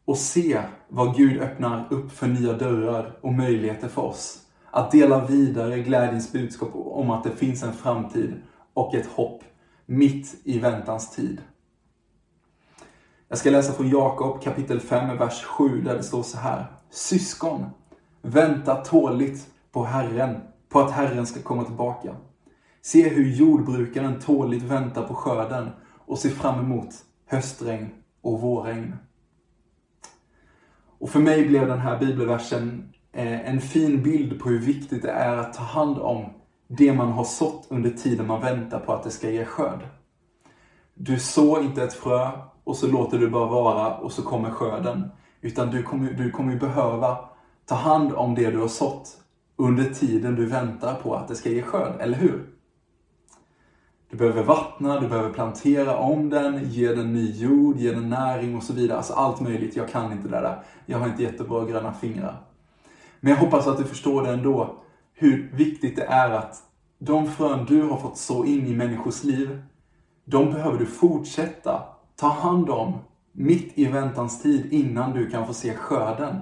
och 0.06 0.18
se 0.18 0.62
vad 0.90 1.16
Gud 1.16 1.42
öppnar 1.42 1.88
upp 1.90 2.12
för 2.12 2.28
nya 2.28 2.54
dörrar 2.54 3.18
och 3.22 3.34
möjligheter 3.34 3.88
för 3.88 4.02
oss. 4.02 4.38
Att 4.72 4.92
dela 4.92 5.26
vidare 5.26 5.80
glädjens 5.80 6.32
budskap 6.32 6.70
om 6.74 7.12
att 7.12 7.24
det 7.24 7.36
finns 7.36 7.64
en 7.64 7.74
framtid 7.74 8.34
och 8.74 8.96
ett 8.96 9.08
hopp 9.08 9.44
mitt 9.86 10.42
i 10.44 10.60
väntans 10.60 11.16
tid. 11.16 11.42
Jag 13.28 13.38
ska 13.38 13.50
läsa 13.50 13.74
från 13.74 13.90
Jakob 13.90 14.44
kapitel 14.44 14.80
5, 14.80 15.18
vers 15.18 15.44
7 15.44 15.82
där 15.82 15.96
det 15.96 16.04
står 16.04 16.24
så 16.24 16.38
här. 16.38 16.66
Syskon, 16.90 17.66
vänta 18.22 18.76
tåligt 18.76 19.48
på 19.72 19.84
Herren 19.84 20.40
på 20.70 20.80
att 20.80 20.92
Herren 20.92 21.26
ska 21.26 21.42
komma 21.42 21.64
tillbaka. 21.64 22.16
Se 22.82 23.10
hur 23.10 23.30
jordbrukaren 23.30 24.20
tåligt 24.20 24.64
väntar 24.64 25.08
på 25.08 25.14
skörden 25.14 25.70
och 26.06 26.20
ser 26.20 26.30
fram 26.30 26.60
emot 26.60 26.90
höstregn 27.26 27.90
och 28.22 28.42
vårregn. 28.42 28.96
Och 31.00 31.10
för 31.10 31.20
mig 31.20 31.48
blev 31.48 31.68
den 31.68 31.80
här 31.80 32.00
bibelversen 32.00 32.94
eh, 33.12 33.50
en 33.50 33.62
fin 33.62 34.04
bild 34.04 34.40
på 34.40 34.50
hur 34.50 34.60
viktigt 34.60 35.02
det 35.02 35.12
är 35.12 35.38
att 35.38 35.54
ta 35.54 35.64
hand 35.64 35.98
om 35.98 36.26
det 36.78 36.94
man 36.94 37.12
har 37.12 37.24
sått 37.24 37.68
under 37.70 37.90
tiden 37.90 38.28
man 38.28 38.42
väntar 38.42 38.80
på 38.80 38.94
att 38.94 39.04
det 39.04 39.12
ska 39.12 39.30
ge 39.30 39.46
skörd. 39.46 39.80
Du 40.94 41.20
sår 41.20 41.62
inte 41.62 41.84
ett 41.84 41.94
frö 41.94 42.30
och 42.64 42.76
så 42.76 42.88
låter 42.88 43.18
du 43.18 43.30
bara 43.30 43.48
vara 43.48 43.98
och 43.98 44.12
så 44.12 44.22
kommer 44.22 44.50
skörden. 44.50 45.12
Utan 45.42 45.70
du 45.70 45.84
kommer, 45.84 46.12
du 46.12 46.32
kommer 46.32 46.56
behöva 46.56 47.18
ta 47.66 47.76
hand 47.76 48.14
om 48.14 48.36
det 48.36 48.52
du 48.52 48.58
har 48.58 48.68
sått 48.68 49.18
under 49.56 49.84
tiden 49.84 50.36
du 50.36 50.46
väntar 50.46 50.96
på 50.96 51.16
att 51.16 51.28
det 51.28 51.36
ska 51.36 51.50
ge 51.50 51.62
skörd, 51.62 52.02
eller 52.02 52.18
hur? 52.18 52.48
Du 54.10 54.18
behöver 54.18 54.44
vattna, 54.44 55.00
du 55.00 55.08
behöver 55.08 55.34
plantera 55.34 55.98
om 55.98 56.30
den, 56.30 56.70
ge 56.70 56.96
den 56.96 57.14
ny 57.14 57.32
jord, 57.32 57.78
ge 57.78 57.92
den 57.92 58.10
näring 58.10 58.56
och 58.56 58.64
så 58.64 58.74
vidare. 58.74 58.98
Alltså 58.98 59.14
allt 59.14 59.42
möjligt. 59.42 59.76
Jag 59.76 59.90
kan 59.90 60.12
inte 60.12 60.28
det 60.28 60.42
där. 60.42 60.64
Jag 60.86 61.00
har 61.00 61.08
inte 61.08 61.24
jättebra 61.24 61.66
gröna 61.66 61.94
fingrar. 61.94 62.36
Men 63.20 63.34
jag 63.34 63.40
hoppas 63.40 63.68
att 63.68 63.78
du 63.78 63.84
förstår 63.84 64.24
det 64.24 64.30
ändå. 64.30 64.81
Hur 65.22 65.52
viktigt 65.54 65.96
det 65.96 66.04
är 66.04 66.30
att 66.30 66.64
de 67.00 67.28
frön 67.28 67.66
du 67.66 67.82
har 67.82 67.98
fått 67.98 68.18
så 68.18 68.46
in 68.46 68.68
i 68.68 68.76
människors 68.76 69.24
liv, 69.24 69.64
de 70.26 70.52
behöver 70.52 70.80
du 70.80 70.86
fortsätta 70.86 71.84
ta 72.16 72.28
hand 72.28 72.70
om 72.70 73.00
mitt 73.32 73.78
i 73.78 73.86
väntans 73.86 74.42
tid 74.42 74.74
innan 74.74 75.14
du 75.14 75.30
kan 75.30 75.48
få 75.48 75.54
se 75.54 75.74
skörden. 75.74 76.42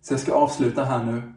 Så 0.00 0.12
jag 0.12 0.20
ska 0.20 0.34
avsluta 0.34 0.84
här 0.84 1.04
nu 1.04 1.32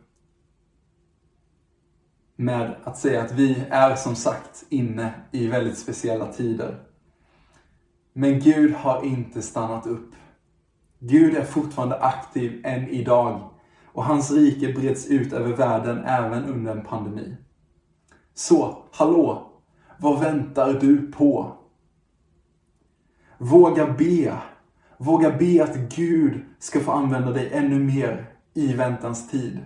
med 2.36 2.76
att 2.84 2.98
säga 2.98 3.24
att 3.24 3.32
vi 3.32 3.64
är 3.70 3.96
som 3.96 4.16
sagt 4.16 4.66
inne 4.70 5.14
i 5.32 5.48
väldigt 5.48 5.78
speciella 5.78 6.34
tider. 6.34 6.84
Men 8.14 8.40
Gud 8.40 8.74
har 8.74 9.06
inte 9.06 9.42
stannat 9.42 9.88
upp. 9.88 10.12
Gud 11.00 11.36
är 11.36 11.46
fortfarande 11.46 12.00
aktiv 12.00 12.62
än 12.64 12.88
idag 12.90 13.50
och 13.94 14.04
hans 14.04 14.32
rike 14.32 14.74
breds 14.74 15.08
ut 15.08 15.34
över 15.34 15.56
världen 15.56 16.04
även 16.06 16.46
under 16.46 16.72
en 16.72 16.86
pandemi. 16.86 17.38
Så, 18.34 18.78
hallå! 18.92 19.50
Vad 19.98 20.20
väntar 20.20 20.74
du 20.74 21.12
på? 21.12 21.58
Våga 23.38 23.94
be. 23.94 24.38
Våga 24.98 25.38
be 25.38 25.64
att 25.64 25.76
Gud 25.76 26.42
ska 26.60 26.80
få 26.80 26.92
använda 26.92 27.32
dig 27.32 27.50
ännu 27.54 27.80
mer 27.80 28.30
i 28.54 28.74
väntans 28.74 29.30
tid. 29.30 29.60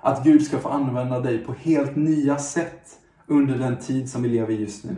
Att 0.00 0.24
Gud 0.24 0.42
ska 0.42 0.58
få 0.58 0.68
använda 0.68 1.20
dig 1.20 1.38
på 1.38 1.52
helt 1.52 1.96
nya 1.96 2.38
sätt 2.38 2.98
under 3.26 3.58
den 3.58 3.78
tid 3.78 4.10
som 4.10 4.22
vi 4.22 4.28
lever 4.28 4.52
i 4.52 4.60
just 4.60 4.84
nu. 4.84 4.96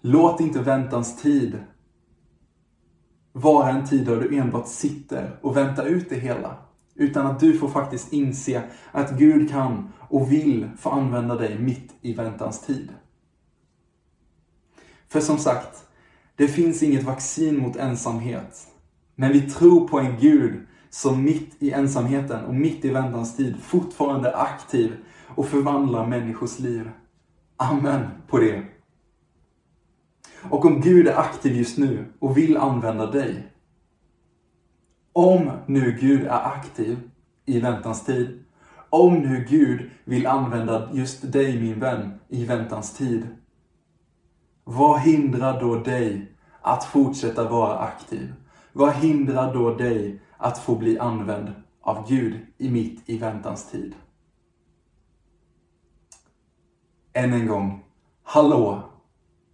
Låt 0.00 0.40
inte 0.40 0.60
väntans 0.60 1.22
tid 1.22 1.58
vara 3.32 3.70
en 3.70 3.86
tid 3.86 4.06
där 4.06 4.20
du 4.20 4.36
enbart 4.36 4.68
sitter 4.68 5.38
och 5.42 5.56
väntar 5.56 5.86
ut 5.86 6.10
det 6.10 6.16
hela. 6.16 6.56
Utan 6.94 7.26
att 7.26 7.40
du 7.40 7.58
får 7.58 7.68
faktiskt 7.68 8.12
inse 8.12 8.62
att 8.92 9.18
Gud 9.18 9.50
kan 9.50 9.92
och 9.98 10.32
vill 10.32 10.70
få 10.78 10.90
använda 10.90 11.34
dig 11.34 11.58
mitt 11.58 11.94
i 12.00 12.14
väntans 12.14 12.60
tid. 12.60 12.88
För 15.08 15.20
som 15.20 15.38
sagt, 15.38 15.86
Det 16.36 16.48
finns 16.48 16.82
inget 16.82 17.02
vaccin 17.02 17.58
mot 17.58 17.76
ensamhet. 17.76 18.66
Men 19.14 19.32
vi 19.32 19.40
tror 19.40 19.88
på 19.88 19.98
en 19.98 20.16
Gud 20.20 20.66
som 20.90 21.24
mitt 21.24 21.62
i 21.62 21.70
ensamheten 21.70 22.44
och 22.44 22.54
mitt 22.54 22.84
i 22.84 22.90
väntans 22.90 23.36
tid 23.36 23.56
fortfarande 23.62 24.28
är 24.28 24.42
aktiv 24.42 24.96
och 25.26 25.46
förvandlar 25.46 26.06
människors 26.06 26.58
liv. 26.58 26.90
Amen 27.56 28.06
på 28.28 28.38
det. 28.38 28.62
Och 30.50 30.64
om 30.64 30.80
Gud 30.80 31.08
är 31.08 31.18
aktiv 31.18 31.56
just 31.56 31.78
nu 31.78 32.04
och 32.18 32.36
vill 32.36 32.56
använda 32.56 33.10
dig. 33.10 33.51
Om 35.12 35.50
nu 35.66 35.98
Gud 36.00 36.26
är 36.26 36.46
aktiv 36.46 37.10
i 37.44 37.60
väntans 37.60 38.04
tid. 38.04 38.44
Om 38.90 39.14
nu 39.14 39.46
Gud 39.48 39.90
vill 40.04 40.26
använda 40.26 40.88
just 40.92 41.32
dig 41.32 41.60
min 41.60 41.80
vän 41.80 42.20
i 42.28 42.44
väntans 42.44 42.96
tid. 42.96 43.28
Vad 44.64 45.00
hindrar 45.00 45.60
då 45.60 45.76
dig 45.76 46.32
att 46.60 46.84
fortsätta 46.84 47.48
vara 47.48 47.78
aktiv? 47.78 48.34
Vad 48.72 48.94
hindrar 48.94 49.54
då 49.54 49.74
dig 49.74 50.20
att 50.36 50.58
få 50.58 50.76
bli 50.76 50.98
använd 50.98 51.52
av 51.80 52.08
Gud 52.08 52.40
i 52.58 52.70
mitt 52.70 53.08
i 53.08 53.18
väntans 53.18 53.70
tid? 53.70 53.94
Än 57.12 57.32
en 57.32 57.46
gång, 57.46 57.84
hallå, 58.22 58.82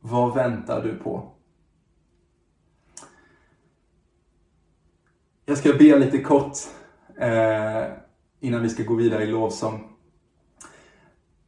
vad 0.01 0.35
väntar 0.35 0.83
du 0.83 0.95
på? 0.95 1.38
Jag 5.49 5.59
ska 5.59 5.73
be 5.73 5.99
lite 5.99 6.19
kort 6.19 6.59
eh, 7.21 7.85
innan 8.41 8.63
vi 8.63 8.69
ska 8.69 8.83
gå 8.83 8.95
vidare 8.95 9.23
i 9.23 9.27
lovsång. 9.27 9.89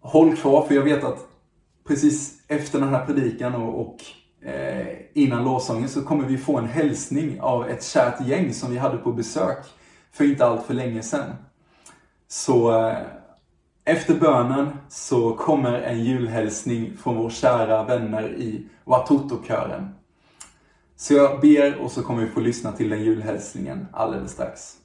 Håll 0.01 0.37
kvar, 0.37 0.67
för 0.67 0.75
jag 0.75 0.83
vet 0.83 1.05
att 1.05 1.29
precis 1.89 2.43
efter 2.49 2.81
den 2.81 2.89
här 2.89 3.07
predikan 3.07 3.55
och, 3.55 3.81
och 3.81 3.97
eh, 4.49 4.87
innan 5.15 5.45
lovsången 5.45 5.89
så 5.89 6.03
kommer 6.03 6.25
vi 6.25 6.39
få 6.39 6.59
en 6.59 6.67
hälsning 6.67 7.41
av 7.41 7.69
ett 7.69 7.85
kärt 7.85 8.27
gäng 8.27 8.55
som 8.55 8.71
vi 8.71 8.79
hade 8.79 8.97
på 8.97 9.13
besök 9.13 9.67
för 10.13 10.25
inte 10.25 10.47
allt 10.47 10.67
för 10.67 10.75
länge 10.75 11.03
sedan. 11.03 11.35
Så 12.29 12.87
eh, 12.89 12.99
efter 13.85 14.15
bönen 14.15 14.69
så 14.89 15.33
kommer 15.33 15.73
en 15.73 16.05
julhälsning 16.05 16.97
från 16.97 17.17
våra 17.17 17.31
kära 17.31 17.85
vänner 17.85 18.35
i 18.35 18.67
Watoto-kören. 18.85 19.95
Så 21.01 21.15
jag 21.15 21.41
ber 21.41 21.81
och 21.81 21.93
så 21.93 22.03
kommer 22.03 22.25
vi 22.25 22.31
få 22.31 22.41
lyssna 22.41 22.73
till 22.73 22.89
den 22.89 23.03
julhälsningen 23.03 23.87
alldeles 23.93 24.33
strax. 24.33 24.77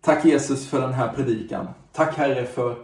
Tack 0.00 0.24
Jesus 0.24 0.68
för 0.68 0.80
den 0.80 0.92
här 0.92 1.12
predikan. 1.12 1.68
Tack 1.92 2.16
Herre 2.16 2.44
för 2.44 2.76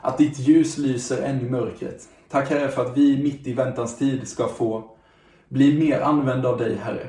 att 0.00 0.18
ditt 0.18 0.38
ljus 0.38 0.78
lyser 0.78 1.22
än 1.22 1.40
i 1.40 1.50
mörkret. 1.50 2.08
Tack 2.28 2.50
Herre 2.50 2.68
för 2.68 2.86
att 2.86 2.96
vi 2.96 3.22
mitt 3.22 3.46
i 3.46 3.52
väntans 3.52 3.98
tid 3.98 4.28
ska 4.28 4.48
få 4.48 4.96
bli 5.48 5.78
mer 5.78 6.00
använda 6.00 6.48
av 6.48 6.58
dig 6.58 6.76
Herre. 6.76 7.08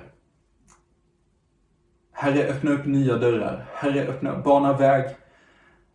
Herre, 2.12 2.48
öppna 2.48 2.72
upp 2.72 2.86
nya 2.86 3.18
dörrar. 3.18 3.66
Herre, 3.74 4.08
öppna, 4.08 4.38
bana 4.38 4.78
väg 4.78 5.16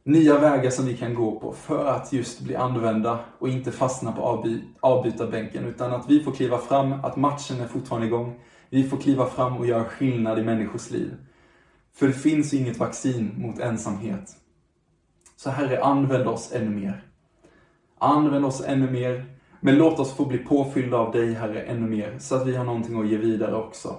nya 0.07 0.39
vägar 0.39 0.71
som 0.71 0.87
vi 0.87 0.97
kan 0.97 1.15
gå 1.15 1.41
på 1.41 1.53
för 1.53 1.87
att 1.87 2.13
just 2.13 2.41
bli 2.41 2.57
använda 2.57 3.19
och 3.39 3.49
inte 3.49 3.73
fastna 3.73 4.13
på 4.13 4.23
avby 4.23 4.63
avbytarbänken 4.81 5.65
utan 5.65 5.93
att 5.93 6.11
vi 6.11 6.21
får 6.21 6.33
kliva 6.33 6.59
fram, 6.59 6.93
att 6.93 7.17
matchen 7.17 7.61
är 7.61 7.67
fortfarande 7.67 8.07
igång. 8.07 8.41
Vi 8.71 8.89
får 8.89 8.97
kliva 8.97 9.27
fram 9.27 9.57
och 9.57 9.67
göra 9.67 9.85
skillnad 9.85 10.39
i 10.39 10.43
människors 10.43 10.91
liv. 10.91 11.17
För 11.95 12.07
det 12.07 12.13
finns 12.13 12.55
inget 12.55 12.79
vaccin 12.79 13.35
mot 13.37 13.59
ensamhet. 13.59 14.37
Så 15.37 15.51
Herre, 15.51 15.83
använd 15.83 16.29
oss 16.29 16.53
ännu 16.53 16.71
mer. 16.71 17.05
Använd 17.99 18.45
oss 18.45 18.65
ännu 18.67 18.91
mer. 18.91 19.39
Men 19.61 19.79
låt 19.79 19.99
oss 19.99 20.17
få 20.17 20.25
bli 20.25 20.39
påfyllda 20.39 20.97
av 20.97 21.13
dig, 21.13 21.35
Herre, 21.35 21.63
ännu 21.63 21.87
mer. 21.87 22.19
Så 22.19 22.35
att 22.35 22.47
vi 22.47 22.57
har 22.57 22.65
någonting 22.65 23.01
att 23.01 23.09
ge 23.09 23.17
vidare 23.17 23.57
också. 23.57 23.97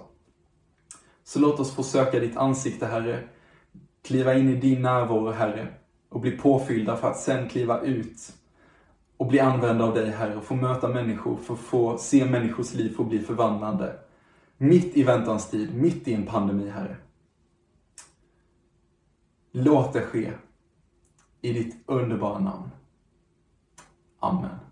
Så 1.24 1.40
låt 1.40 1.60
oss 1.60 1.76
få 1.76 1.84
söka 1.84 2.20
ditt 2.20 2.38
ansikte, 2.38 2.86
Herre. 2.86 3.20
Kliva 4.04 4.34
in 4.34 4.50
i 4.50 4.56
din 4.56 4.82
närvaro, 4.82 5.32
Herre 5.32 5.68
och 6.10 6.20
bli 6.20 6.32
påfyllda 6.32 6.98
för 6.98 7.12
att 7.12 7.20
sen 7.20 7.50
kliva 7.50 7.82
ut 7.82 8.34
och 9.18 9.28
bli 9.28 9.40
använda 9.40 9.86
av 9.86 9.94
dig 9.94 10.10
Herre 10.10 10.36
och 10.36 10.44
få 10.44 10.56
möta 10.56 10.88
människor, 10.88 11.38
för 11.38 11.54
att 11.54 11.60
få 11.60 11.98
se 11.98 12.26
människors 12.26 12.74
liv 12.74 12.96
få 12.96 13.04
bli 13.04 13.20
förvandlande. 13.20 14.00
Mitt 14.58 14.98
i 14.98 15.04
väntans 15.04 15.50
tid, 15.50 15.76
mitt 15.76 16.08
i 16.08 16.14
en 16.14 16.26
pandemi 16.26 16.70
Herre. 16.70 16.98
Låt 19.52 19.94
det 19.94 20.02
ske 20.02 20.34
i 21.42 21.54
ditt 21.54 21.76
underbara 21.86 22.40
namn. 22.40 22.70
Amen. 24.20 24.67